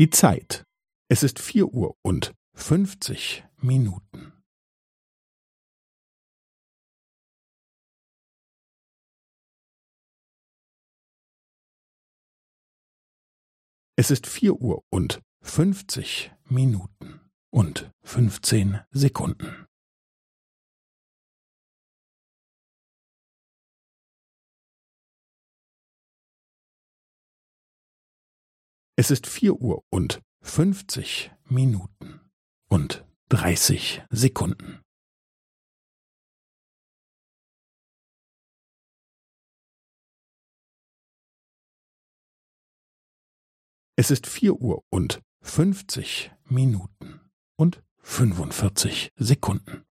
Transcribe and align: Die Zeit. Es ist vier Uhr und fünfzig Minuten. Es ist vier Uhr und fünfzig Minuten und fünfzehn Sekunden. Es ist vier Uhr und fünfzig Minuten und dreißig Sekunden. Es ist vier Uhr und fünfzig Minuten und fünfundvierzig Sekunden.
Die 0.00 0.08
Zeit. 0.08 0.64
Es 1.10 1.22
ist 1.22 1.38
vier 1.38 1.74
Uhr 1.74 1.94
und 2.00 2.34
fünfzig 2.54 3.44
Minuten. 3.58 4.32
Es 13.94 14.10
ist 14.10 14.26
vier 14.26 14.54
Uhr 14.54 14.82
und 14.88 15.20
fünfzig 15.42 16.32
Minuten 16.44 17.20
und 17.50 17.92
fünfzehn 18.02 18.80
Sekunden. 18.92 19.66
Es 29.00 29.10
ist 29.10 29.26
vier 29.26 29.54
Uhr 29.54 29.82
und 29.88 30.20
fünfzig 30.42 31.30
Minuten 31.44 32.20
und 32.68 33.02
dreißig 33.30 34.02
Sekunden. 34.10 34.82
Es 43.96 44.10
ist 44.10 44.26
vier 44.26 44.60
Uhr 44.60 44.84
und 44.90 45.22
fünfzig 45.40 46.30
Minuten 46.44 47.20
und 47.56 47.82
fünfundvierzig 48.02 49.12
Sekunden. 49.16 49.86